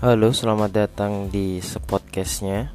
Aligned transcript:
Halo, 0.00 0.32
selamat 0.32 0.72
datang 0.72 1.28
di 1.28 1.60
sepodcastnya. 1.60 2.72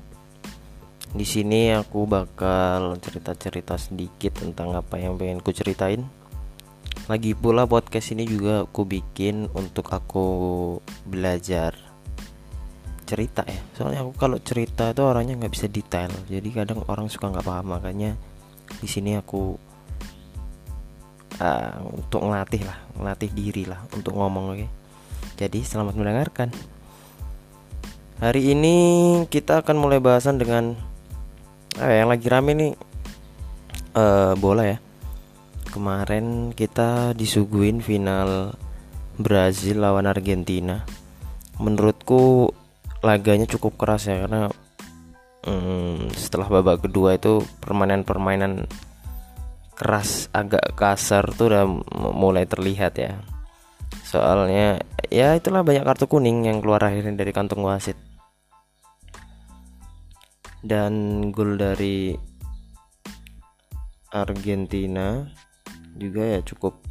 Di 1.10 1.26
sini 1.26 1.74
aku 1.74 2.06
bakal 2.06 3.02
cerita-cerita 3.02 3.82
sedikit 3.82 4.46
tentang 4.46 4.78
apa 4.78 5.02
yang 5.02 5.18
pengen 5.18 5.42
ku 5.42 5.50
ceritain. 5.50 6.06
Lagi 7.10 7.34
pula 7.34 7.66
podcast 7.66 8.14
ini 8.14 8.30
juga 8.30 8.70
aku 8.70 8.86
bikin 8.86 9.50
untuk 9.58 9.90
aku 9.90 10.28
belajar 11.10 11.74
cerita 13.10 13.42
ya. 13.50 13.58
Soalnya 13.74 14.06
aku 14.06 14.14
kalau 14.22 14.38
cerita 14.38 14.94
itu 14.94 15.02
orangnya 15.02 15.34
nggak 15.34 15.54
bisa 15.58 15.66
detail, 15.66 16.14
jadi 16.30 16.46
kadang 16.62 16.86
orang 16.86 17.10
suka 17.10 17.34
nggak 17.34 17.42
paham. 17.50 17.74
Makanya 17.74 18.14
di 18.78 18.86
sini 18.86 19.18
aku 19.18 19.58
uh, 21.42 21.74
untuk 21.90 22.22
ngelatih 22.22 22.70
lah, 22.70 22.78
ngelatih 23.02 23.34
diri 23.34 23.66
lah 23.66 23.82
untuk 23.98 24.14
ngomong 24.14 24.46
oke. 24.54 24.58
Okay? 24.62 24.70
Jadi 25.42 25.66
selamat 25.66 25.98
mendengarkan. 25.98 26.75
Hari 28.16 28.56
ini 28.56 28.76
kita 29.28 29.60
akan 29.60 29.76
mulai 29.76 30.00
bahasan 30.00 30.40
dengan 30.40 30.72
eh, 31.76 32.00
yang 32.00 32.08
lagi 32.08 32.32
rame 32.32 32.56
nih 32.56 32.72
uh, 33.92 34.32
bola 34.40 34.64
ya. 34.72 34.78
Kemarin 35.68 36.56
kita 36.56 37.12
disuguhin 37.12 37.84
final 37.84 38.56
Brazil 39.20 39.84
lawan 39.84 40.08
Argentina. 40.08 40.88
Menurutku 41.60 42.56
laganya 43.04 43.52
cukup 43.52 43.76
keras 43.76 44.08
ya 44.08 44.24
karena 44.24 44.48
hmm, 45.44 46.16
setelah 46.16 46.48
babak 46.48 46.88
kedua 46.88 47.20
itu 47.20 47.44
permainan-permainan 47.60 48.64
keras 49.76 50.32
agak 50.32 50.72
kasar 50.80 51.36
tuh 51.36 51.52
udah 51.52 51.68
mulai 52.16 52.48
terlihat 52.48 52.96
ya 52.96 53.20
soalnya 54.08 54.80
ya 55.12 55.36
itulah 55.36 55.68
banyak 55.68 55.84
kartu 55.84 56.08
kuning 56.08 56.48
yang 56.48 56.64
keluar 56.64 56.80
akhirnya 56.80 57.20
dari 57.20 57.36
kantong 57.36 57.60
wasit 57.60 58.05
dan 60.66 61.30
gol 61.30 61.62
dari 61.62 62.18
Argentina 64.10 65.22
juga 65.94 66.26
ya 66.26 66.40
cukup 66.42 66.82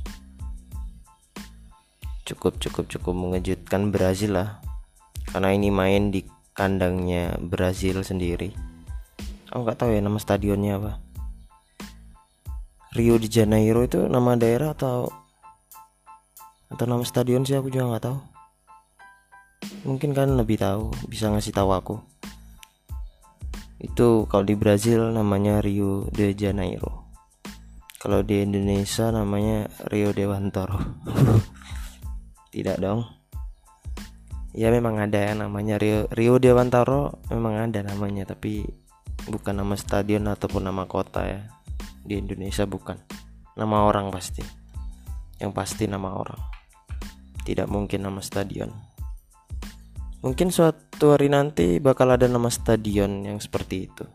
cukup 2.23 2.63
cukup 2.63 2.87
cukup 2.87 3.15
mengejutkan 3.19 3.91
Brazil 3.91 4.39
lah. 4.39 4.63
Karena 5.27 5.51
ini 5.51 5.75
main 5.75 6.15
di 6.15 6.23
kandangnya 6.55 7.35
Brazil 7.43 8.07
sendiri. 8.07 8.55
Aku 9.51 9.67
nggak 9.67 9.83
tahu 9.83 9.91
ya 9.91 9.99
nama 9.99 10.23
stadionnya 10.23 10.79
apa. 10.79 11.03
Rio 12.95 13.19
de 13.19 13.27
Janeiro 13.27 13.83
itu 13.83 14.07
nama 14.07 14.39
daerah 14.39 14.71
atau 14.71 15.11
atau 16.71 16.85
nama 16.87 17.03
stadion 17.03 17.43
sih 17.43 17.59
aku 17.59 17.75
juga 17.75 17.91
nggak 17.91 18.05
tahu. 18.07 18.19
Mungkin 19.91 20.15
kan 20.15 20.31
lebih 20.39 20.63
tahu 20.63 20.95
bisa 21.11 21.27
ngasih 21.35 21.51
tahu 21.51 21.75
aku 21.75 22.14
itu 23.85 24.25
kalau 24.25 24.45
di 24.49 24.57
Brazil 24.57 25.13
namanya 25.13 25.61
Rio 25.61 26.09
de 26.09 26.33
Janeiro. 26.33 27.13
Kalau 28.01 28.25
di 28.25 28.41
Indonesia 28.41 29.13
namanya 29.13 29.69
Rio 29.89 30.13
Dewantoro 30.13 30.81
tidak 32.53 32.81
dong. 32.81 33.05
Ya 34.57 34.73
memang 34.73 35.01
ada 35.01 35.19
ya 35.21 35.37
namanya 35.37 35.77
Rio 35.77 36.09
Rio 36.13 36.41
Dewantoro 36.41 37.21
memang 37.29 37.61
ada 37.61 37.85
namanya 37.85 38.25
tapi 38.25 38.65
bukan 39.29 39.61
nama 39.61 39.77
stadion 39.77 40.25
ataupun 40.33 40.65
nama 40.65 40.89
kota 40.89 41.29
ya. 41.29 41.41
Di 42.05 42.17
Indonesia 42.21 42.65
bukan. 42.65 42.97
Nama 43.57 43.77
orang 43.85 44.09
pasti. 44.09 44.45
Yang 45.41 45.53
pasti 45.53 45.85
nama 45.85 46.17
orang. 46.17 46.41
Tidak 47.45 47.69
mungkin 47.69 48.09
nama 48.09 48.25
stadion 48.25 48.94
Mungkin 50.25 50.49
suatu 50.49 51.13
hari 51.13 51.29
nanti 51.29 51.77
bakal 51.85 52.09
ada 52.17 52.25
nama 52.25 52.49
stadion 52.49 53.29
yang 53.29 53.37
seperti 53.45 53.93
itu. 53.93 54.09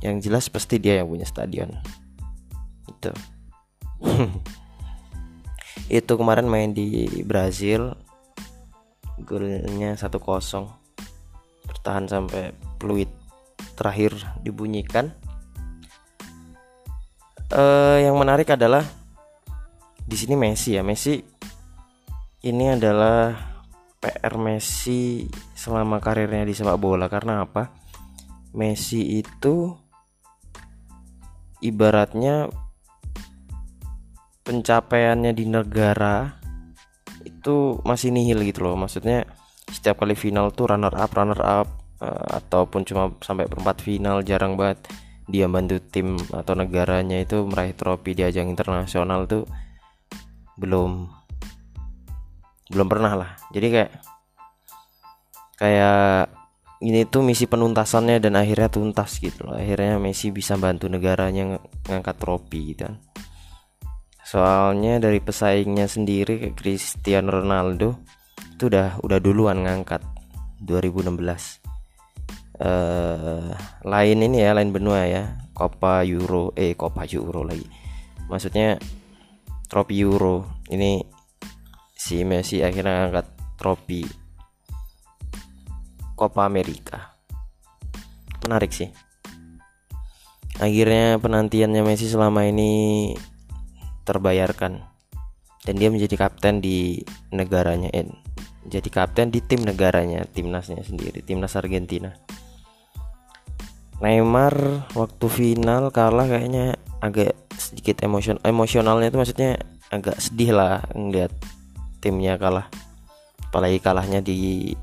Yang 0.00 0.24
jelas 0.24 0.48
pasti 0.48 0.80
dia 0.80 1.04
yang 1.04 1.12
punya 1.12 1.28
stadion. 1.28 1.68
Itu. 2.88 3.12
itu 6.00 6.12
kemarin 6.16 6.48
main 6.48 6.72
di 6.72 7.04
Brazil. 7.28 7.92
Golnya 9.20 10.00
1-0. 10.00 10.08
Bertahan 11.68 12.08
sampai 12.08 12.56
peluit 12.80 13.12
terakhir 13.76 14.16
dibunyikan. 14.40 15.12
Uh, 17.52 18.00
yang 18.00 18.16
menarik 18.16 18.48
adalah 18.48 18.80
di 20.08 20.16
sini 20.16 20.40
Messi 20.40 20.72
ya. 20.72 20.80
Messi 20.80 21.20
ini 22.48 22.72
adalah 22.72 23.53
PR 24.04 24.36
Messi 24.36 25.24
selama 25.56 25.96
karirnya 25.96 26.44
di 26.44 26.52
sepak 26.52 26.76
bola 26.76 27.08
karena 27.08 27.48
apa? 27.48 27.72
Messi 28.52 29.16
itu 29.16 29.72
ibaratnya 31.64 32.52
pencapaiannya 34.44 35.32
di 35.32 35.48
negara 35.48 36.36
itu 37.24 37.80
masih 37.80 38.12
nihil 38.12 38.44
gitu 38.44 38.68
loh. 38.68 38.76
Maksudnya 38.76 39.24
setiap 39.72 40.04
kali 40.04 40.12
final 40.12 40.52
tuh 40.52 40.68
runner 40.68 40.92
up, 40.92 41.10
runner 41.16 41.40
up 41.40 41.68
uh, 42.04 42.44
ataupun 42.44 42.84
cuma 42.84 43.08
sampai 43.24 43.48
perempat 43.48 43.80
final 43.80 44.20
jarang 44.20 44.60
banget 44.60 44.84
dia 45.24 45.48
bantu 45.48 45.80
tim 45.80 46.20
atau 46.36 46.52
negaranya 46.52 47.24
itu 47.24 47.40
meraih 47.48 47.72
trofi 47.72 48.12
di 48.12 48.20
ajang 48.20 48.52
internasional 48.52 49.24
tuh 49.24 49.48
belum 50.60 51.08
belum 52.70 52.88
pernah 52.88 53.12
lah. 53.16 53.30
Jadi 53.52 53.66
kayak 53.72 53.90
kayak 55.58 56.28
ini 56.84 57.08
tuh 57.08 57.24
misi 57.24 57.48
penuntasannya 57.48 58.20
dan 58.20 58.36
akhirnya 58.36 58.68
tuntas 58.68 59.16
gitu 59.16 59.48
loh. 59.48 59.56
Akhirnya 59.56 59.96
Messi 59.96 60.28
bisa 60.28 60.60
bantu 60.60 60.88
negaranya 60.92 61.56
ng 61.56 61.62
ngangkat 61.88 62.16
trofi 62.20 62.76
gitu 62.76 62.88
kan. 62.90 62.96
Soalnya 64.24 65.00
dari 65.00 65.20
pesaingnya 65.20 65.88
sendiri 65.88 66.40
kayak 66.40 66.56
Cristiano 66.56 67.40
Ronaldo 67.40 68.00
itu 68.54 68.68
udah 68.68 69.00
udah 69.04 69.18
duluan 69.18 69.66
ngangkat 69.66 70.00
2016 70.64 71.64
uh, 72.62 73.50
lain 73.84 74.18
ini 74.20 74.36
ya 74.44 74.52
lain 74.52 74.70
benua 74.72 75.08
ya. 75.08 75.24
Copa 75.54 76.02
Euro 76.02 76.50
eh 76.58 76.74
Copa 76.74 77.06
Euro 77.06 77.46
lagi. 77.46 77.64
Maksudnya 78.26 78.76
trofi 79.70 80.02
Euro. 80.02 80.66
Ini 80.66 81.13
si 82.04 82.20
Messi 82.20 82.60
akhirnya 82.60 83.08
angkat 83.08 83.26
trofi 83.56 84.04
Copa 86.12 86.44
America. 86.44 87.16
Menarik 88.44 88.76
sih. 88.76 88.92
Akhirnya 90.60 91.16
penantiannya 91.16 91.80
Messi 91.80 92.06
selama 92.06 92.44
ini 92.44 93.12
terbayarkan. 94.04 94.84
Dan 95.64 95.74
dia 95.80 95.88
menjadi 95.88 96.28
kapten 96.28 96.60
di 96.60 97.00
negaranya 97.32 97.88
eh, 97.88 98.04
jadi 98.68 98.84
kapten 98.92 99.32
di 99.32 99.40
tim 99.40 99.64
negaranya 99.64 100.28
timnasnya 100.28 100.84
sendiri 100.84 101.24
timnas 101.24 101.56
Argentina. 101.56 102.12
Neymar 104.04 104.52
waktu 104.92 105.26
final 105.32 105.88
kalah 105.88 106.28
kayaknya 106.28 106.76
agak 107.00 107.32
sedikit 107.56 108.04
emosion 108.04 108.36
emosionalnya 108.44 109.08
itu 109.08 109.16
maksudnya 109.16 109.56
agak 109.88 110.20
sedih 110.20 110.52
lah 110.52 110.84
ngeliat 110.92 111.32
timnya 112.04 112.36
kalah. 112.36 112.68
Apalagi 113.48 113.80
kalahnya 113.80 114.20
di 114.20 114.76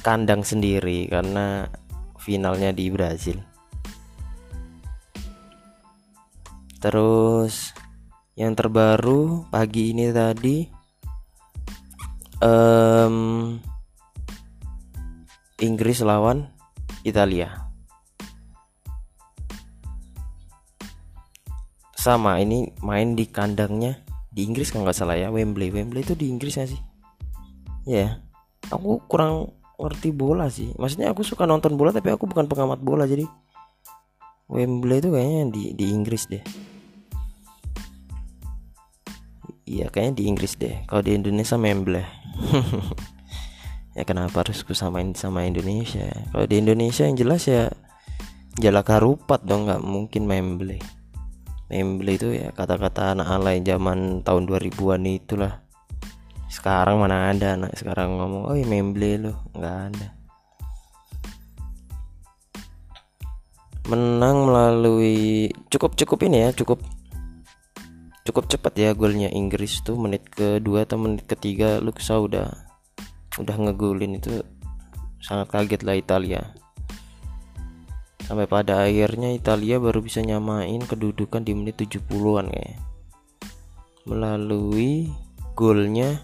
kandang 0.00 0.40
sendiri 0.40 1.04
karena 1.12 1.68
finalnya 2.16 2.72
di 2.72 2.88
Brazil. 2.88 3.36
Terus 6.80 7.72
yang 8.32 8.56
terbaru 8.56 9.48
pagi 9.52 9.92
ini 9.92 10.08
tadi 10.08 10.64
um, 12.40 13.16
Inggris 15.60 16.00
lawan 16.04 16.48
Italia. 17.04 17.52
Sama 21.96 22.36
ini 22.36 22.68
main 22.84 23.16
di 23.16 23.24
kandangnya 23.32 24.03
di 24.34 24.42
Inggris 24.42 24.74
kalau 24.74 24.82
nggak 24.82 24.98
salah 24.98 25.14
ya 25.14 25.30
Wembley. 25.30 25.70
Wembley 25.70 26.02
itu 26.02 26.18
di 26.18 26.26
Inggris 26.26 26.58
ya 26.58 26.66
sih? 26.66 26.80
Ya 27.86 28.18
aku 28.66 28.98
kurang 29.06 29.54
ngerti 29.78 30.10
bola 30.10 30.50
sih. 30.50 30.74
Maksudnya 30.74 31.14
aku 31.14 31.22
suka 31.22 31.46
nonton 31.46 31.78
bola 31.78 31.94
tapi 31.94 32.10
aku 32.10 32.26
bukan 32.26 32.50
pengamat 32.50 32.82
bola 32.82 33.06
jadi 33.06 33.22
Wembley 34.50 34.98
itu 34.98 35.08
kayaknya 35.14 35.42
di 35.54 35.62
di 35.78 35.84
Inggris 35.94 36.26
deh. 36.26 36.42
Iya 39.64 39.88
kayaknya 39.88 40.14
di 40.18 40.24
Inggris 40.26 40.58
deh. 40.58 40.82
Kalau 40.90 41.02
di 41.06 41.14
Indonesia 41.14 41.54
Wembley. 41.54 42.02
Ya 43.94 44.02
kenapa 44.02 44.42
harus 44.42 44.66
kusamain 44.66 45.14
sama 45.14 45.46
Indonesia? 45.46 46.10
Kalau 46.34 46.50
di 46.50 46.58
Indonesia 46.58 47.06
yang 47.06 47.14
jelas 47.14 47.46
ya 47.46 47.70
Jalak 48.58 48.90
Harupat 48.90 49.46
dong 49.46 49.70
nggak 49.70 49.86
mungkin 49.86 50.26
Wembley 50.26 50.82
Wembley 51.72 52.20
itu 52.20 52.28
ya 52.36 52.52
kata-kata 52.52 53.16
anak 53.16 53.28
alay 53.28 53.64
zaman 53.64 54.20
tahun 54.20 54.44
2000-an 54.44 55.08
itulah. 55.08 55.64
Sekarang 56.52 57.00
mana 57.00 57.32
ada 57.32 57.56
anak 57.56 57.72
sekarang 57.74 58.20
ngomong 58.20 58.52
oh 58.52 58.56
memble 58.68 59.10
lo 59.16 59.32
nggak 59.56 59.76
ada. 59.90 60.08
Menang 63.88 64.48
melalui 64.48 65.48
cukup 65.72 65.96
cukup 65.96 66.28
ini 66.28 66.48
ya 66.48 66.50
cukup 66.52 66.80
cukup 68.24 68.44
cepat 68.48 68.72
ya 68.76 68.90
golnya 68.92 69.32
Inggris 69.32 69.80
tuh. 69.80 69.96
Menit 69.96 70.28
kedua 70.28 70.84
atau 70.84 71.00
menit 71.00 71.24
ketiga 71.24 71.80
Luxa 71.80 72.20
udah 72.20 72.52
udah 73.40 73.56
ngegolin 73.56 74.20
itu. 74.20 74.44
Sangat 75.24 75.48
kaget 75.48 75.80
lah 75.80 75.96
Italia 75.96 76.63
sampai 78.24 78.48
pada 78.48 78.88
akhirnya 78.88 79.32
Italia 79.36 79.76
baru 79.76 80.00
bisa 80.00 80.24
nyamain 80.24 80.80
kedudukan 80.80 81.44
di 81.44 81.52
menit 81.52 81.76
70-an 81.76 82.48
kayak 82.48 82.80
melalui 84.04 85.12
golnya 85.56 86.20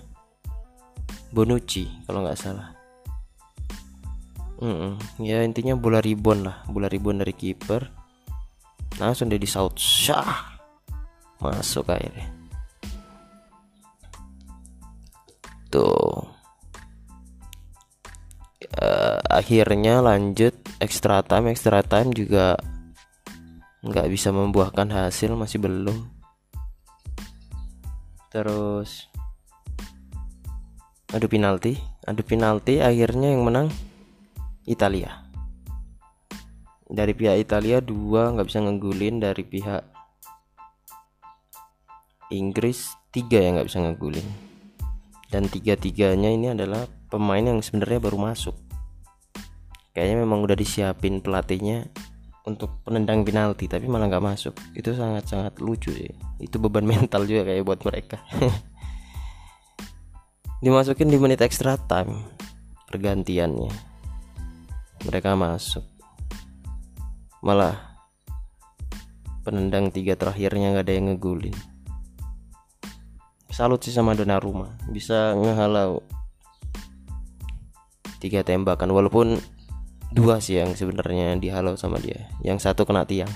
Bonucci 1.30 1.86
kalau 2.10 2.26
nggak 2.26 2.40
salah. 2.40 2.74
Mm 4.60 4.76
-mm. 4.76 4.92
ya 5.22 5.46
intinya 5.46 5.78
bola 5.78 6.02
ribon 6.02 6.42
lah. 6.42 6.66
Bola 6.66 6.90
ribon 6.90 7.22
dari 7.22 7.32
kiper. 7.32 7.86
Langsung 8.98 9.30
dia 9.30 9.38
di 9.38 9.46
saut 9.46 9.78
syah! 9.78 10.58
Masuk 11.38 11.86
akhirnya. 11.86 12.28
Tuh 15.70 16.39
uh, 18.78 19.18
akhirnya 19.26 19.98
lanjut 20.04 20.54
extra 20.78 21.24
time 21.26 21.50
extra 21.50 21.82
time 21.82 22.14
juga 22.14 22.54
nggak 23.80 24.06
bisa 24.12 24.30
membuahkan 24.30 24.86
hasil 24.92 25.34
masih 25.34 25.58
belum. 25.58 25.98
Terus 28.30 29.10
adu 31.10 31.26
penalti. 31.26 31.80
Adu 32.06 32.22
penalti 32.22 32.78
akhirnya 32.78 33.34
yang 33.34 33.42
menang 33.42 33.66
Italia. 34.68 35.26
Dari 36.90 37.14
pihak 37.14 37.38
Italia 37.38 37.78
dua 37.78 38.34
nggak 38.34 38.46
bisa 38.50 38.60
ngegulin 38.62 39.22
dari 39.22 39.42
pihak 39.46 39.82
Inggris 42.30 42.94
tiga 43.10 43.42
yang 43.42 43.58
nggak 43.58 43.68
bisa 43.70 43.82
ngegulin 43.82 44.50
dan 45.30 45.46
tiga-tiganya 45.46 46.30
ini 46.34 46.50
adalah 46.50 46.84
pemain 47.10 47.42
yang 47.42 47.60
sebenarnya 47.60 47.98
baru 47.98 48.16
masuk. 48.16 48.54
Kayaknya 49.90 50.16
memang 50.22 50.46
udah 50.46 50.54
disiapin 50.54 51.18
pelatihnya 51.18 51.90
untuk 52.46 52.80
penendang 52.86 53.26
penalti 53.26 53.66
tapi 53.66 53.90
malah 53.90 54.06
nggak 54.06 54.22
masuk. 54.22 54.54
Itu 54.72 54.94
sangat-sangat 54.94 55.58
lucu 55.58 55.90
sih. 55.90 56.14
Itu 56.38 56.62
beban 56.62 56.86
mental 56.90 57.26
juga 57.26 57.50
kayak 57.50 57.66
buat 57.66 57.82
mereka. 57.82 58.22
Dimasukin 60.64 61.10
di 61.10 61.18
menit 61.18 61.42
extra 61.42 61.74
time 61.76 62.22
pergantiannya. 62.86 63.74
Mereka 65.10 65.34
masuk. 65.34 65.82
Malah 67.42 67.74
penendang 69.42 69.90
tiga 69.90 70.14
terakhirnya 70.14 70.76
nggak 70.76 70.86
ada 70.86 70.94
yang 70.94 71.06
ngegulin. 71.10 71.56
Salut 73.50 73.82
sih 73.82 73.90
sama 73.90 74.14
Donnarumma. 74.14 74.78
Bisa 74.92 75.34
ngehalau 75.34 76.04
tiga 78.20 78.44
tembakan 78.44 78.92
walaupun 78.92 79.40
dua 80.12 80.38
sih 80.38 80.60
yang 80.60 80.76
sebenarnya 80.76 81.40
dihalau 81.40 81.74
sama 81.74 81.96
dia. 81.96 82.28
Yang 82.44 82.68
satu 82.68 82.84
kena 82.84 83.08
tiang. 83.08 83.32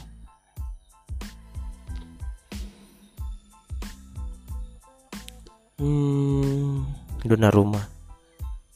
Hmm 5.81 6.85
Donnarumma. 7.25 7.81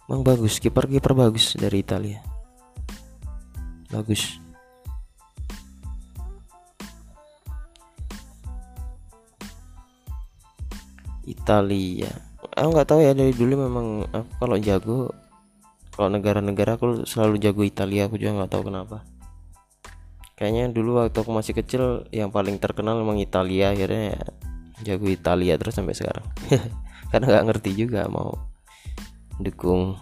Emang 0.09 0.25
bagus 0.25 0.57
kiper 0.57 0.89
kiper 0.89 1.13
bagus 1.13 1.53
dari 1.53 1.85
Italia. 1.85 2.25
Bagus. 3.93 4.41
Italia. 11.29 12.09
Aku 12.57 12.73
nggak 12.73 12.89
tahu 12.89 13.05
ya 13.05 13.13
dari 13.13 13.37
dulu 13.37 13.69
memang 13.69 14.09
aku 14.09 14.31
kalau 14.41 14.57
jago 14.57 15.13
kalau 15.99 16.15
negara-negara 16.15 16.79
aku 16.79 17.03
selalu 17.11 17.43
jago 17.43 17.67
Italia 17.67 18.07
aku 18.07 18.23
juga 18.23 18.39
nggak 18.39 18.55
tahu 18.55 18.71
kenapa. 18.71 19.03
Kayaknya 20.39 20.71
dulu 20.71 21.03
waktu 21.03 21.19
aku 21.19 21.35
masih 21.35 21.59
kecil 21.59 22.07
yang 22.15 22.31
paling 22.31 22.63
terkenal 22.63 22.95
memang 23.03 23.19
Italia 23.19 23.75
akhirnya 23.75 24.15
ya, 24.15 24.23
jago 24.95 25.11
Italia 25.11 25.59
terus 25.59 25.75
sampai 25.75 25.99
sekarang. 25.99 26.23
Karena 27.11 27.27
nggak 27.35 27.47
ngerti 27.51 27.71
juga 27.75 28.07
mau 28.07 28.31
dukung 29.43 29.99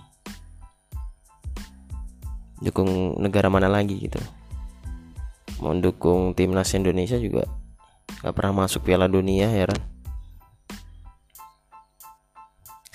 dukung 2.61 3.17
negara 3.17 3.49
mana 3.49 3.73
lagi 3.73 3.97
gitu. 3.97 4.21
Mau 5.65 5.73
dukung 5.81 6.37
timnas 6.37 6.77
Indonesia 6.77 7.17
juga 7.17 7.49
nggak 8.21 8.37
pernah 8.37 8.69
masuk 8.69 8.85
Piala 8.85 9.09
Dunia 9.09 9.49
heran 9.49 9.81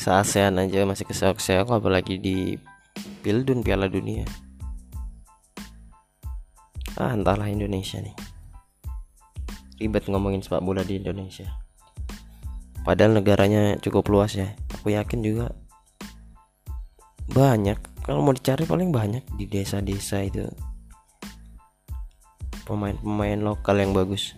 se-ASEAN 0.01 0.57
aja 0.57 0.81
masih 0.81 1.05
keseok-seok 1.05 1.77
apalagi 1.77 2.17
di 2.17 2.57
Pildun 3.21 3.61
Piala 3.61 3.85
Dunia. 3.85 4.25
Ah 6.97 7.13
entahlah 7.13 7.53
Indonesia 7.53 8.01
nih. 8.01 8.17
Ribet 9.77 10.09
ngomongin 10.09 10.41
sepak 10.41 10.65
bola 10.65 10.81
di 10.81 10.97
Indonesia. 10.97 11.45
Padahal 12.81 13.21
negaranya 13.21 13.77
cukup 13.77 14.09
luas 14.09 14.33
ya. 14.33 14.57
Aku 14.73 14.89
yakin 14.89 15.21
juga 15.21 15.53
banyak 17.29 17.77
kalau 18.01 18.25
mau 18.25 18.33
dicari 18.33 18.65
paling 18.65 18.89
banyak 18.89 19.21
di 19.37 19.45
desa-desa 19.45 20.25
itu. 20.25 20.49
Pemain-pemain 22.65 23.37
lokal 23.37 23.85
yang 23.85 23.93
bagus. 23.93 24.33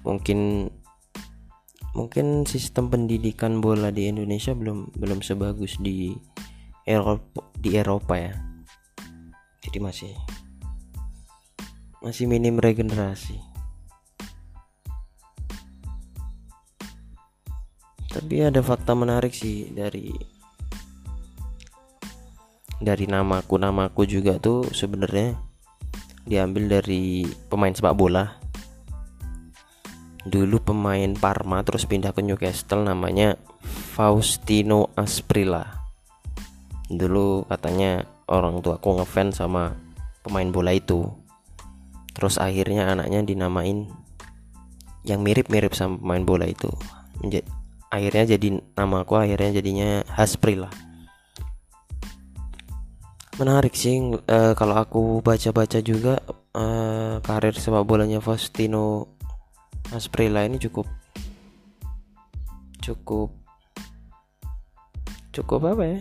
Mungkin 0.00 0.72
mungkin 1.92 2.48
sistem 2.48 2.88
pendidikan 2.88 3.60
bola 3.60 3.92
di 3.92 4.08
Indonesia 4.08 4.56
belum 4.56 4.96
belum 4.96 5.20
sebagus 5.20 5.76
di 5.76 6.16
Eropa 6.82 7.46
di 7.54 7.78
Eropa 7.78 8.14
ya. 8.18 8.34
Jadi 9.62 9.78
masih 9.78 10.12
masih 12.02 12.26
minim 12.26 12.58
regenerasi. 12.58 13.38
Tapi 18.10 18.34
ada 18.44 18.60
fakta 18.60 18.92
menarik 18.98 19.30
sih 19.30 19.70
dari 19.70 20.10
dari 22.82 23.06
namaku. 23.06 23.62
Namaku 23.62 24.02
juga 24.04 24.42
tuh 24.42 24.66
sebenarnya 24.74 25.38
diambil 26.26 26.82
dari 26.82 27.22
pemain 27.46 27.72
sepak 27.72 27.94
bola. 27.94 28.42
Dulu 30.22 30.58
pemain 30.62 31.14
Parma 31.18 31.62
terus 31.66 31.86
pindah 31.86 32.14
ke 32.14 32.22
Newcastle 32.22 32.86
namanya 32.86 33.38
Faustino 33.94 34.94
Asprilla 34.94 35.81
dulu 36.92 37.48
katanya 37.48 38.04
orang 38.28 38.60
tua 38.60 38.76
aku 38.76 39.00
ngefans 39.00 39.40
sama 39.40 39.72
pemain 40.20 40.48
bola 40.52 40.76
itu. 40.76 41.08
Terus 42.12 42.36
akhirnya 42.36 42.92
anaknya 42.92 43.24
dinamain 43.24 43.88
yang 45.02 45.24
mirip-mirip 45.24 45.72
sama 45.72 45.96
pemain 45.96 46.24
bola 46.24 46.44
itu. 46.44 46.68
Akhirnya 47.92 48.36
jadi 48.36 48.60
nama 48.76 49.04
aku 49.04 49.16
akhirnya 49.20 49.60
jadinya 49.60 50.04
Hasprilla 50.08 50.72
menarik 53.40 53.72
sih 53.72 53.96
e, 54.12 54.38
kalau 54.52 54.76
aku 54.76 55.02
baca-baca 55.24 55.80
juga 55.80 56.20
e, 56.52 56.64
karir 57.24 57.56
sepak 57.56 57.88
bolanya 57.88 58.20
Faustino 58.20 59.16
Mas 59.88 60.06
Prila 60.12 60.44
ini 60.44 60.60
cukup 60.60 60.84
cukup 62.84 63.32
cukup 65.32 65.60
apa 65.72 65.84
ya 65.88 65.98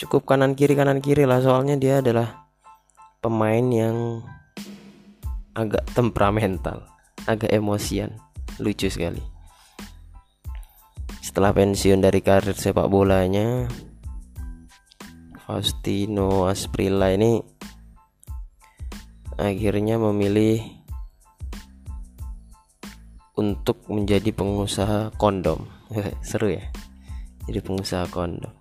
cukup 0.00 0.24
kanan 0.24 0.56
kiri 0.56 0.72
kanan 0.72 1.04
kiri 1.04 1.28
lah. 1.28 1.44
Soalnya 1.44 1.76
dia 1.76 2.00
adalah 2.00 2.48
pemain 3.20 3.60
yang 3.68 4.24
agak 5.52 5.84
temperamental 5.92 6.88
agak 7.28 7.52
emosian 7.52 8.16
lucu 8.56 8.88
sekali. 8.88 9.20
Setelah 11.20 11.52
pensiun 11.52 12.00
dari 12.00 12.24
karir 12.24 12.56
sepak 12.56 12.88
bolanya 12.88 13.68
Faustino 15.44 16.48
Asprilla 16.48 17.12
ini 17.12 17.44
akhirnya 19.36 20.00
memilih 20.00 20.64
untuk 23.36 23.84
menjadi 23.92 24.32
pengusaha 24.32 25.12
kondom. 25.20 25.68
Seru 26.24 26.48
ya 26.48 26.64
jadi 27.44 27.60
pengusaha 27.60 28.08
kondom 28.08 28.59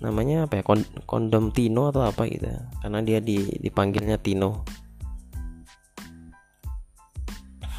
namanya 0.00 0.48
apa 0.48 0.60
ya 0.60 0.64
kondom 1.04 1.52
Tino 1.52 1.92
atau 1.92 2.08
apa 2.08 2.24
gitu 2.24 2.48
karena 2.80 2.98
dia 3.04 3.20
di, 3.20 3.44
dipanggilnya 3.60 4.16
Tino. 4.16 4.64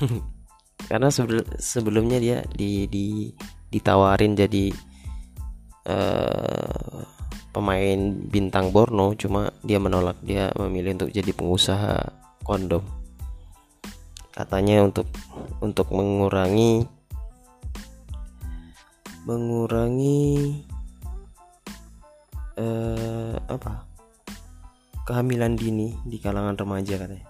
Karena 0.91 1.07
sebelum 1.07 1.45
sebelumnya 1.55 2.19
dia 2.19 2.37
di, 2.51 2.83
di 2.89 3.31
ditawarin 3.71 4.35
jadi 4.35 4.75
uh, 5.87 6.99
pemain 7.55 7.99
bintang 8.27 8.75
Borno 8.75 9.15
cuma 9.15 9.55
dia 9.63 9.79
menolak 9.79 10.19
dia 10.19 10.51
memilih 10.59 10.99
untuk 10.99 11.11
jadi 11.15 11.31
pengusaha 11.31 11.95
kondom. 12.43 12.83
Katanya 14.35 14.83
untuk 14.83 15.07
untuk 15.63 15.87
mengurangi 15.95 16.83
mengurangi 19.23 20.65
apa? 23.61 23.85
Kehamilan 25.05 25.53
dini 25.53 25.93
di 26.01 26.17
kalangan 26.17 26.57
remaja 26.57 26.97
katanya. 26.97 27.29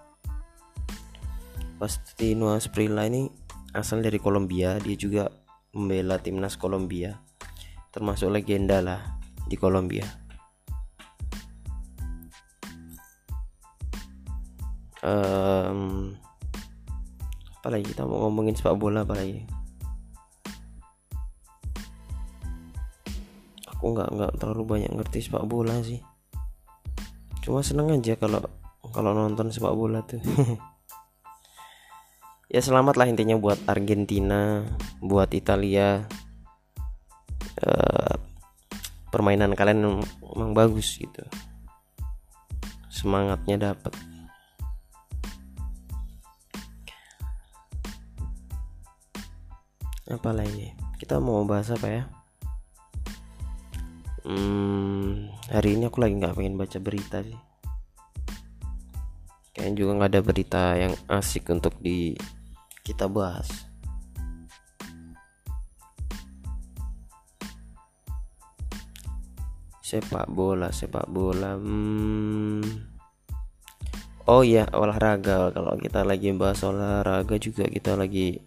Pasti 1.75 2.31
Noah 2.39 2.63
Sprilla 2.63 3.03
ini 3.03 3.27
asal 3.75 4.00
dari 4.00 4.15
Kolombia 4.15 4.79
dia 4.79 4.95
juga 4.95 5.27
membela 5.75 6.15
timnas 6.23 6.55
Kolombia. 6.55 7.19
Termasuk 7.91 8.31
legenda 8.31 8.79
lah 8.79 9.19
di 9.43 9.59
Kolombia. 9.59 10.07
Um, 15.01 16.13
apalagi 17.57 17.93
kita 17.93 18.05
mau 18.05 18.29
ngomongin 18.29 18.53
sepak 18.53 18.77
bola 18.77 19.01
apalagi 19.01 19.50
aku 23.81 23.97
nggak 23.97 24.09
nggak 24.13 24.33
terlalu 24.38 24.63
banyak 24.77 24.91
ngerti 24.93 25.25
sepak 25.25 25.50
bola 25.50 25.81
sih 25.81 26.05
cuma 27.41 27.65
seneng 27.65 27.89
aja 27.89 28.13
kalau 28.15 28.39
kalau 28.93 29.12
nonton 29.13 29.50
sepak 29.50 29.74
bola 29.74 30.01
tuh. 30.05 30.21
Ya 32.51 32.60
selamat 32.60 33.00
lah 33.00 33.07
intinya 33.07 33.39
buat 33.39 33.63
Argentina 33.63 34.67
buat 35.00 35.31
Italia. 35.31 36.03
Uh, 37.63 38.19
permainan 39.07 39.55
kalian 39.55 40.03
emang 40.19 40.51
bagus 40.51 41.00
gitu. 41.00 41.24
Semangatnya 42.91 43.71
dapat 43.71 43.95
apa 50.12 50.29
lagi? 50.36 50.75
Kita 51.00 51.24
mau 51.24 51.48
bahas 51.48 51.71
apa 51.71 51.88
ya 51.88 52.03
hmm, 54.31 55.27
hari 55.51 55.75
ini 55.75 55.91
aku 55.91 56.00
lagi 56.00 56.15
nggak 56.15 56.35
pengen 56.39 56.55
baca 56.55 56.79
berita 56.79 57.19
sih 57.19 57.51
kayaknya 59.51 59.77
juga 59.77 59.91
nggak 60.00 60.11
ada 60.15 60.21
berita 60.23 60.63
yang 60.79 60.93
asik 61.11 61.51
untuk 61.51 61.75
di 61.83 62.15
kita 62.81 63.05
bahas. 63.05 63.47
Sepak 69.85 70.31
bola, 70.31 70.71
sepak 70.73 71.05
bola. 71.11 71.59
Hmm. 71.59 72.63
Oh 74.25 74.41
iya, 74.41 74.65
olahraga. 74.71 75.51
Kalau 75.51 75.75
kita 75.77 76.07
lagi 76.07 76.31
bahas 76.33 76.63
olahraga 76.63 77.35
juga 77.38 77.67
kita 77.69 77.93
lagi 78.00 78.41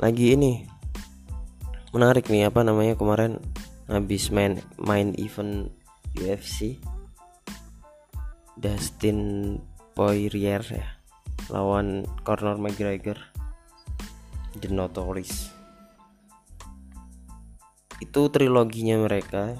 lagi 0.00 0.32
ini 0.32 0.64
menarik 1.90 2.30
nih 2.30 2.50
apa 2.50 2.62
namanya 2.62 2.94
kemarin 2.94 3.42
habis 3.90 4.30
main 4.30 4.62
main 4.78 5.14
event 5.18 5.74
UFC 6.14 6.78
Dustin 8.54 9.56
Poirier 9.96 10.62
ya 10.62 11.00
lawan 11.50 12.06
Conor 12.22 12.56
McGregor. 12.62 13.18
The 14.60 14.70
Notorious. 14.70 15.50
Itu 18.02 18.30
triloginya 18.30 18.98
mereka. 18.98 19.54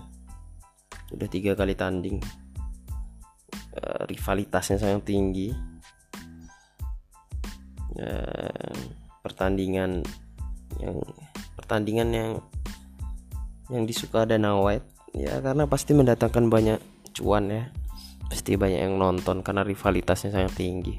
Udah 1.14 1.28
tiga 1.30 1.54
kali 1.54 1.78
tanding. 1.78 2.18
Uh, 3.74 4.02
rivalitasnya 4.10 4.82
sangat 4.82 5.06
tinggi. 5.06 5.54
Uh, 7.94 8.74
pertandingan 9.22 10.02
yang 10.82 10.98
pertandingan 11.70 12.10
yang 12.10 12.30
yang 13.70 13.86
disuka 13.86 14.26
Dana 14.26 14.58
White. 14.58 15.14
Ya 15.14 15.38
karena 15.38 15.70
pasti 15.70 15.94
mendatangkan 15.94 16.50
banyak 16.50 16.82
cuan 17.14 17.46
ya. 17.46 17.70
Pasti 18.26 18.58
banyak 18.58 18.90
yang 18.90 18.98
nonton 18.98 19.46
karena 19.46 19.62
rivalitasnya 19.62 20.34
sangat 20.34 20.58
tinggi. 20.58 20.98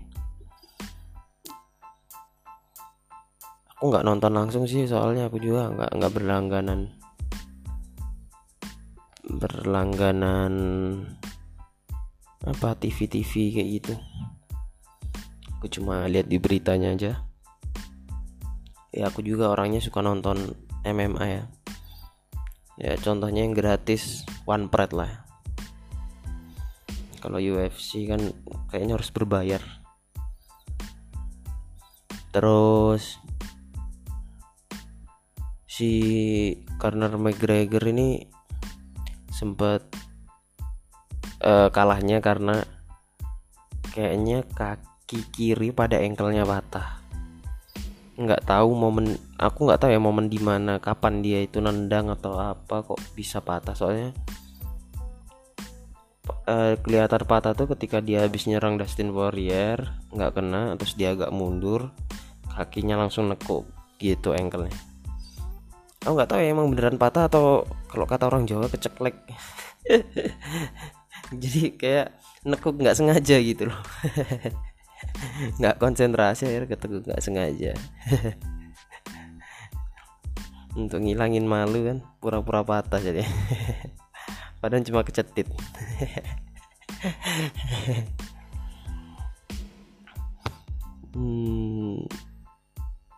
Aku 3.76 3.92
nggak 3.92 4.08
nonton 4.08 4.32
langsung 4.32 4.64
sih 4.64 4.88
soalnya 4.88 5.28
aku 5.28 5.44
juga 5.44 5.76
nggak 5.76 5.92
nggak 5.92 6.14
berlangganan. 6.16 6.96
Berlangganan 9.28 10.54
apa 12.48 12.80
TV 12.80 13.12
TV 13.12 13.60
kayak 13.60 13.70
gitu. 13.76 13.94
Aku 15.60 15.68
cuma 15.68 16.08
lihat 16.08 16.32
di 16.32 16.40
beritanya 16.40 16.96
aja 16.96 17.28
ya 18.92 19.08
aku 19.08 19.24
juga 19.24 19.48
orangnya 19.48 19.80
suka 19.80 20.04
nonton 20.04 20.52
MMA 20.84 21.26
ya. 21.26 21.44
Ya 22.80 22.94
contohnya 23.00 23.48
yang 23.48 23.56
gratis 23.56 24.28
One 24.44 24.68
Pride 24.68 24.96
lah. 24.96 25.12
Kalau 27.24 27.40
UFC 27.40 28.10
kan 28.12 28.20
kayaknya 28.68 29.00
harus 29.00 29.12
berbayar. 29.14 29.62
Terus 32.32 33.20
si 35.68 35.92
Conor 36.80 37.16
McGregor 37.16 37.84
ini 37.92 38.28
sempat 39.32 39.88
uh, 41.44 41.70
kalahnya 41.70 42.20
karena 42.20 42.66
kayaknya 43.94 44.48
kaki 44.56 45.28
kiri 45.36 45.70
pada 45.76 46.00
engkelnya 46.00 46.48
patah 46.48 47.01
nggak 48.20 48.44
tahu 48.44 48.76
momen 48.76 49.16
aku 49.40 49.68
nggak 49.68 49.80
tahu 49.82 49.92
ya 49.96 50.02
momen 50.02 50.28
di 50.28 50.40
mana 50.40 50.78
kapan 50.84 51.24
dia 51.24 51.40
itu 51.44 51.64
nendang 51.64 52.12
atau 52.12 52.36
apa 52.38 52.84
kok 52.84 53.00
bisa 53.16 53.40
patah. 53.40 53.76
Soalnya 53.76 54.12
uh, 56.48 56.76
kelihatan 56.80 57.24
patah 57.24 57.56
tuh 57.56 57.72
ketika 57.76 58.04
dia 58.04 58.24
habis 58.26 58.46
nyerang 58.46 58.76
Dustin 58.76 59.16
Warrior 59.16 59.88
nggak 60.12 60.32
kena 60.36 60.76
terus 60.76 60.96
dia 61.00 61.16
agak 61.16 61.32
mundur 61.32 61.92
kakinya 62.52 63.00
langsung 63.00 63.32
nekuk 63.32 63.64
gitu 63.96 64.36
engkelnya 64.36 64.76
aku 66.02 66.18
nggak 66.18 66.30
tahu 66.34 66.40
ya 66.42 66.50
emang 66.52 66.68
beneran 66.74 66.98
patah 66.98 67.30
atau 67.30 67.64
kalau 67.86 68.10
kata 68.10 68.26
orang 68.26 68.50
Jawa 68.50 68.66
keceklek. 68.68 69.16
Jadi 71.42 71.78
kayak 71.78 72.18
nekuk 72.42 72.82
nggak 72.82 72.98
sengaja 72.98 73.38
gitu 73.38 73.70
loh 73.70 73.78
nggak 75.60 75.78
konsentrasi 75.82 76.48
akhirnya 76.48 76.70
ketekuk 76.76 77.04
nggak 77.08 77.24
sengaja. 77.24 77.74
Untuk 80.80 81.04
ngilangin 81.04 81.44
malu 81.44 81.84
kan 81.84 81.98
pura-pura 82.24 82.64
patah 82.64 83.02
jadi. 83.04 83.28
Padahal 84.64 84.86
cuma 84.86 85.02
kecetit. 85.04 85.48
Hmm, 91.12 92.08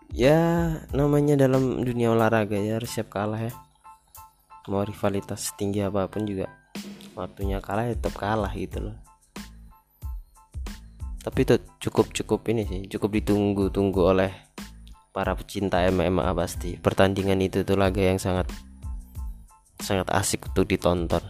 ya 0.10 0.74
namanya 0.98 1.38
dalam 1.38 1.86
dunia 1.86 2.10
olahraga 2.10 2.58
ya 2.58 2.82
harus 2.82 2.90
siap 2.90 3.14
kalah 3.14 3.38
ya. 3.38 3.54
Mau 4.66 4.82
rivalitas 4.82 5.54
tinggi 5.62 5.86
apa 5.86 6.10
pun 6.10 6.26
juga 6.26 6.50
waktunya 7.14 7.62
kalah 7.62 7.86
ya 7.86 7.94
tetap 7.94 8.18
kalah 8.18 8.50
gitu 8.58 8.90
loh 8.90 8.98
tapi 11.24 11.48
itu 11.48 11.56
cukup 11.88 12.12
cukup 12.12 12.44
ini 12.52 12.68
sih 12.68 12.82
cukup 12.92 13.16
ditunggu 13.16 13.72
tunggu 13.72 14.12
oleh 14.12 14.54
para 15.14 15.38
pecinta 15.38 15.78
MMA 15.94 16.34
pasti. 16.34 16.76
Pertandingan 16.82 17.38
itu 17.46 17.62
tuh 17.62 17.78
laga 17.78 18.02
yang 18.02 18.18
sangat 18.18 18.50
sangat 19.78 20.10
asik 20.10 20.50
untuk 20.50 20.66
ditonton. 20.66 21.22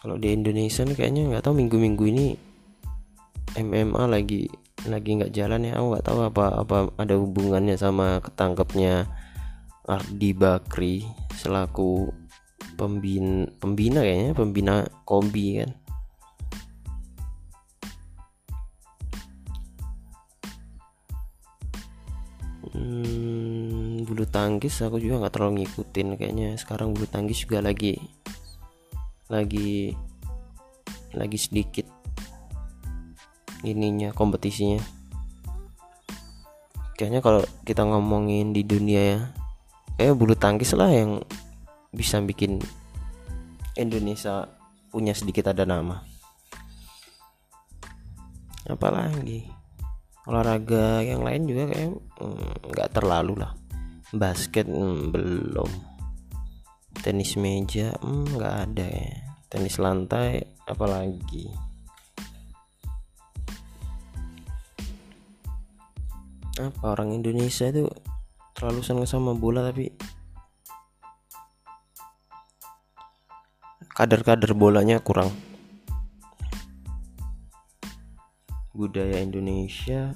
Kalau 0.00 0.16
di 0.16 0.32
Indonesia 0.32 0.88
nih 0.88 0.96
kayaknya 0.96 1.22
nggak 1.28 1.44
tahu 1.44 1.54
minggu-minggu 1.60 2.04
ini 2.08 2.26
MMA 3.60 4.08
lagi 4.08 4.48
lagi 4.88 5.10
nggak 5.20 5.36
jalan 5.36 5.68
ya. 5.68 5.76
Aku 5.76 5.86
nggak 5.92 6.06
tahu 6.08 6.18
apa 6.24 6.44
apa 6.64 6.76
ada 6.96 7.14
hubungannya 7.20 7.76
sama 7.76 8.24
ketangkepnya 8.24 9.04
Ardi 9.84 10.32
Bakri 10.32 11.04
selaku 11.36 12.08
pembina 12.78 13.50
pembina 13.58 13.98
kayaknya 14.06 14.32
pembina 14.38 14.74
kombi 15.02 15.58
kan. 15.58 15.70
Hmm, 22.70 24.06
bulu 24.06 24.22
tangkis 24.30 24.78
aku 24.86 25.02
juga 25.02 25.26
nggak 25.26 25.34
terlalu 25.34 25.66
ngikutin 25.66 26.14
kayaknya. 26.14 26.54
Sekarang 26.54 26.94
bulu 26.94 27.10
tangkis 27.10 27.42
juga 27.42 27.58
lagi 27.58 27.98
lagi 29.26 29.92
lagi 31.18 31.38
sedikit 31.38 31.90
ininya 33.66 34.14
kompetisinya. 34.14 34.78
Kayaknya 36.94 37.20
kalau 37.26 37.42
kita 37.66 37.82
ngomongin 37.82 38.54
di 38.54 38.62
dunia 38.62 39.02
ya 39.02 39.20
kayak 39.98 40.14
bulu 40.14 40.38
tangkis 40.38 40.78
lah 40.78 40.94
yang 40.94 41.18
bisa 41.92 42.20
bikin 42.20 42.60
Indonesia 43.78 44.48
punya 44.88 45.12
sedikit 45.12 45.52
ada 45.52 45.68
nama. 45.68 46.02
Apalagi? 48.68 49.48
Olahraga 50.28 51.00
yang 51.00 51.24
lain 51.24 51.48
juga 51.48 51.72
kayak 51.72 51.88
mm, 52.20 52.54
nggak 52.68 52.88
mm, 52.92 52.96
terlalu 52.96 53.34
lah. 53.40 53.52
Basket 54.12 54.68
mm, 54.68 55.14
belum. 55.14 55.70
Tenis 57.00 57.38
meja 57.40 57.96
mm, 57.96 58.36
nggak 58.36 58.54
mm, 58.54 58.64
ada. 58.68 58.86
Ya 58.88 59.28
tenis 59.48 59.80
lantai 59.80 60.44
apalagi? 60.68 61.48
Apa 66.60 66.84
orang 66.92 67.16
Indonesia 67.16 67.70
itu 67.72 67.88
terlalu 68.52 68.84
senang 68.84 69.08
sama 69.08 69.32
bola 69.32 69.64
tapi 69.64 69.88
kader-kader 73.98 74.54
bolanya 74.54 75.02
kurang. 75.02 75.34
Budaya 78.70 79.18
Indonesia. 79.18 80.14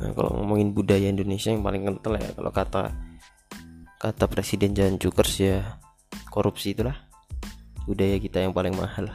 Nah, 0.00 0.10
kalau 0.16 0.32
ngomongin 0.40 0.72
budaya 0.72 1.12
Indonesia 1.12 1.52
yang 1.52 1.60
paling 1.60 1.84
kental 1.84 2.16
ya 2.16 2.32
kalau 2.32 2.50
kata 2.50 2.82
kata 4.00 4.24
Presiden 4.32 4.72
Jan 4.72 4.96
Cukers 4.96 5.36
ya 5.44 5.76
korupsi 6.32 6.72
itulah. 6.72 6.96
Budaya 7.84 8.16
kita 8.16 8.40
yang 8.40 8.56
paling 8.56 8.72
mahal. 8.72 9.12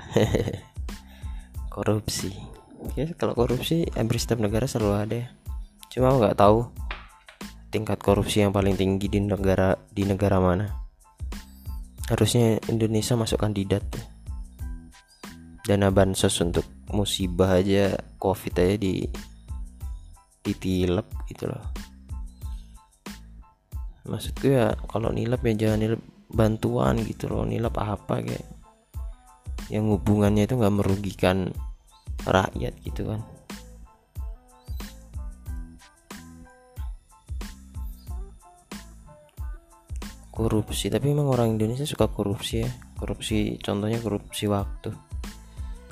Korupsi. 1.73 2.37
Ya 2.93 3.09
kalau 3.17 3.33
korupsi 3.33 3.89
hampir 3.97 4.21
setiap 4.21 4.45
negara 4.45 4.69
selalu 4.69 4.93
ada 4.93 5.15
ya. 5.25 5.27
Cuma 5.89 6.13
nggak 6.21 6.37
tahu 6.37 6.69
tingkat 7.73 7.97
korupsi 7.97 8.45
yang 8.45 8.53
paling 8.53 8.77
tinggi 8.77 9.09
di 9.09 9.25
negara 9.25 9.73
di 9.89 10.05
negara 10.05 10.37
mana 10.37 10.88
harusnya 12.09 12.57
Indonesia 12.67 13.13
masuk 13.13 13.37
kandidat 13.45 13.85
dana 15.63 15.93
bansos 15.93 16.41
untuk 16.41 16.65
musibah 16.89 17.61
aja 17.61 17.93
covid 18.17 18.57
aja 18.57 18.75
di 18.81 19.05
ditilep 20.41 21.05
gitu 21.29 21.45
loh. 21.45 21.65
Maksudku 24.09 24.49
ya 24.49 24.73
kalau 24.89 25.13
nilep 25.13 25.45
ya 25.45 25.69
jangan 25.69 25.79
nilep 25.85 26.01
bantuan 26.33 26.97
gitu 27.05 27.29
loh 27.29 27.45
nilep 27.45 27.77
apa 27.77 28.25
kayak. 28.25 28.47
Yang 29.69 30.01
hubungannya 30.01 30.49
itu 30.49 30.57
nggak 30.57 30.75
merugikan 30.81 31.53
rakyat 32.25 32.73
gitu 32.81 33.05
kan 33.05 33.21
korupsi 40.39 40.87
tapi 40.87 41.11
memang 41.11 41.35
orang 41.35 41.59
Indonesia 41.59 41.83
suka 41.83 42.07
korupsi 42.07 42.63
ya. 42.63 42.71
Korupsi 42.95 43.59
contohnya 43.59 43.99
korupsi 43.99 44.47
waktu. 44.47 44.95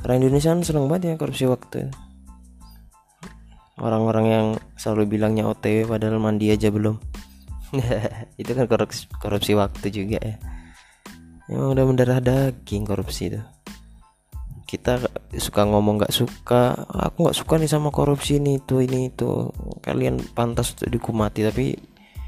Orang 0.08 0.24
Indonesia 0.24 0.56
kan 0.56 0.64
seneng 0.64 0.88
banget 0.88 1.12
ya 1.12 1.20
korupsi 1.20 1.44
waktu. 1.44 1.92
Orang-orang 3.78 4.26
yang 4.26 4.48
selalu 4.80 5.20
bilangnya 5.20 5.46
OTW 5.52 5.86
padahal 5.86 6.24
mandi 6.24 6.48
aja 6.50 6.72
belum. 6.72 6.96
Itu 8.42 8.56
kan 8.56 8.66
korupsi, 8.66 9.12
korupsi 9.20 9.52
waktu 9.54 9.92
juga 9.92 10.18
ya. 10.24 10.40
Emang 11.52 11.76
udah 11.76 11.86
mendarah 11.88 12.20
daging 12.20 12.84
korupsi 12.84 13.32
itu. 13.32 13.40
Kita 14.68 15.00
suka 15.40 15.64
ngomong 15.64 16.04
nggak 16.04 16.12
suka. 16.12 16.76
Aku 17.08 17.24
nggak 17.24 17.38
suka 17.40 17.56
nih 17.56 17.72
sama 17.72 17.88
korupsi 17.88 18.44
ini 18.44 18.60
itu 18.60 18.84
ini 18.84 19.08
itu. 19.08 19.48
Kalian 19.80 20.20
pantas 20.36 20.76
untuk 20.76 20.92
dikumati 20.92 21.48
tapi 21.48 21.72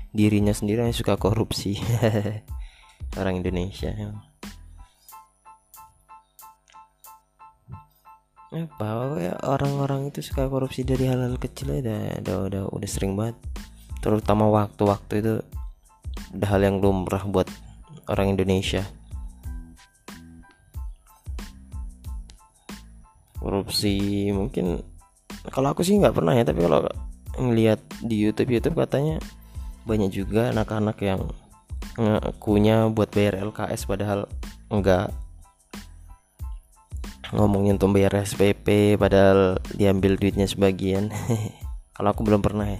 dirinya 0.09 0.53
sendiri 0.53 0.85
yang 0.85 0.95
suka 0.95 1.15
korupsi. 1.15 1.77
Orang 3.19 3.41
Indonesia. 3.41 3.93
Apa? 8.49 9.17
Ya 9.21 9.37
orang-orang 9.45 10.09
itu 10.09 10.25
suka 10.25 10.49
korupsi 10.49 10.81
dari 10.81 11.05
hal-hal 11.05 11.37
kecil 11.37 11.77
ya 11.77 11.85
udah, 12.17 12.37
udah 12.49 12.63
udah 12.73 12.89
sering 12.89 13.13
banget. 13.13 13.37
Terutama 14.01 14.49
waktu-waktu 14.49 15.13
itu 15.21 15.33
udah 16.33 16.49
hal 16.49 16.61
yang 16.65 16.81
lumrah 16.81 17.21
buat 17.29 17.45
orang 18.09 18.33
Indonesia. 18.33 18.81
Korupsi 23.37 24.29
mungkin 24.33 24.81
kalau 25.53 25.71
aku 25.71 25.85
sih 25.85 25.97
nggak 25.97 26.17
pernah 26.17 26.33
ya 26.33 26.43
tapi 26.43 26.65
kalau 26.65 26.83
ngelihat 27.39 27.79
di 28.03 28.19
YouTube 28.19 28.51
YouTube 28.51 28.75
katanya 28.81 29.21
banyak 29.89 30.13
juga 30.13 30.53
anak-anak 30.53 30.97
yang 31.01 31.25
ngakunya 31.97 32.85
buat 32.93 33.09
bayar 33.09 33.41
LKS 33.41 33.89
padahal 33.89 34.29
enggak. 34.69 35.09
Ngomongin 37.33 37.81
untuk 37.81 37.97
bayar 37.97 38.13
SPP 38.21 38.97
padahal 39.01 39.57
diambil 39.73 40.17
duitnya 40.21 40.45
sebagian. 40.45 41.09
Kalau 41.97 42.13
aku 42.13 42.21
belum 42.21 42.39
pernah 42.45 42.69
ya. 42.69 42.79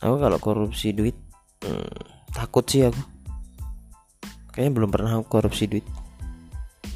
Aku 0.00 0.20
kalau 0.20 0.36
korupsi 0.36 0.92
duit 0.92 1.16
hmm, 1.64 2.32
takut 2.32 2.64
sih 2.64 2.88
aku. 2.88 3.00
Kayaknya 4.52 4.72
belum 4.80 4.90
pernah 4.92 5.16
aku 5.16 5.28
korupsi 5.28 5.64
duit. 5.68 5.84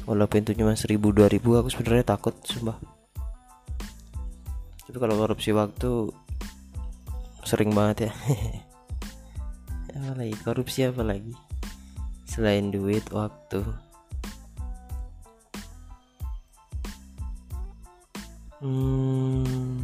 Walaupun 0.09 0.41
itu 0.41 0.57
cuma 0.57 0.73
seribu 0.73 1.13
dua 1.13 1.29
ribu 1.29 1.53
aku 1.53 1.69
sebenarnya 1.69 2.17
takut 2.17 2.33
sumpah. 2.45 2.77
Tapi 4.89 4.97
kalau 4.97 5.21
korupsi 5.21 5.53
waktu 5.53 6.09
sering 7.43 7.71
banget 7.71 8.09
ya. 8.09 8.11
Apa 9.99 10.15
lagi? 10.15 10.35
Korupsi 10.41 10.87
apa 10.87 11.03
lagi? 11.03 11.33
Selain 12.23 12.71
duit 12.71 13.03
waktu. 13.11 13.59
Hmm. 18.63 19.83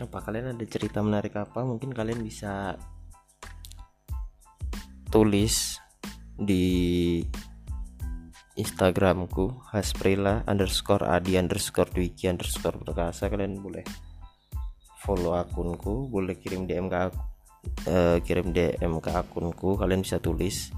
Apa 0.00 0.18
kalian 0.24 0.56
ada 0.56 0.64
cerita 0.64 1.04
menarik 1.04 1.36
apa? 1.36 1.64
Mungkin 1.64 1.92
kalian 1.92 2.24
bisa 2.24 2.80
tulis 5.12 5.78
di 6.34 7.20
Instagramku 8.54 9.74
hasprila 9.74 10.46
underscore 10.46 11.06
adi 11.10 11.34
underscore 11.36 11.90
dwiki 11.90 12.30
underscore 12.30 12.78
perkasa. 12.80 13.26
Kalian 13.26 13.58
boleh 13.58 13.82
follow 15.04 15.36
akunku 15.36 16.08
boleh 16.08 16.40
kirim 16.40 16.64
DM 16.64 16.88
ke 16.88 16.96
aku 16.96 17.20
uh, 17.88 18.16
kirim 18.24 18.50
DM 18.52 18.92
ke 19.00 19.10
akunku. 19.12 19.76
Kalian 19.76 20.04
bisa 20.04 20.20
tulis 20.20 20.72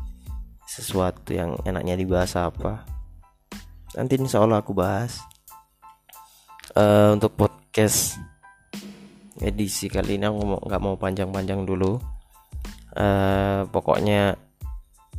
sesuatu 0.66 1.30
yang 1.30 1.54
enaknya 1.62 1.94
dibahas 1.94 2.34
apa. 2.34 2.82
Nanti 3.94 4.18
insya 4.18 4.42
Allah 4.42 4.60
aku 4.60 4.74
bahas. 4.74 5.22
Uh, 6.76 7.16
untuk 7.16 7.32
podcast 7.38 8.20
edisi 9.40 9.88
kali 9.88 10.20
ini 10.20 10.28
aku 10.28 10.66
nggak 10.66 10.82
mau 10.82 10.98
panjang-panjang 10.98 11.64
dulu. 11.64 11.96
Uh, 12.96 13.68
pokoknya 13.70 14.40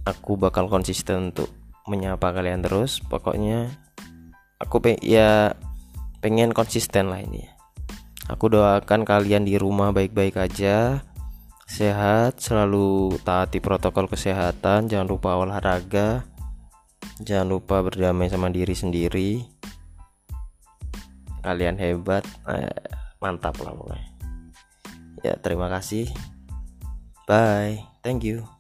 aku 0.04 0.36
bakal 0.38 0.68
konsisten 0.68 1.32
untuk 1.34 1.50
menyapa 1.88 2.36
kalian 2.36 2.62
terus. 2.62 3.00
Pokoknya 3.02 3.72
aku 4.60 4.84
pe 4.84 4.92
ya 5.02 5.56
pengen 6.20 6.52
konsisten 6.52 7.14
lah 7.14 7.22
ini 7.22 7.57
aku 8.28 8.52
doakan 8.52 9.08
kalian 9.08 9.48
di 9.48 9.60
rumah 9.60 9.96
baik-baik 9.96 10.40
aja. 10.40 11.04
Sehat 11.68 12.40
selalu 12.40 13.20
taati 13.28 13.60
protokol 13.60 14.08
kesehatan 14.08 14.88
jangan 14.88 15.08
lupa 15.08 15.36
olahraga 15.36 16.24
jangan 17.20 17.58
lupa 17.58 17.84
berdamai 17.84 18.32
sama 18.32 18.48
diri 18.52 18.76
sendiri. 18.76 19.32
Kalian 21.44 21.80
hebat 21.80 22.24
eh, 22.48 22.92
mantap 23.24 23.56
lah 23.64 23.74
pokoknya. 23.76 24.10
Ya 25.26 25.34
terima 25.40 25.68
kasih. 25.72 26.08
Bye 27.28 27.84
thank 28.00 28.24
you 28.24 28.57